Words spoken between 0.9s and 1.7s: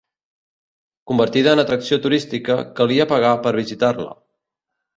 Convertida en